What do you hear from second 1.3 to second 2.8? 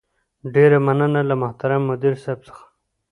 محترم مدير صيب څخه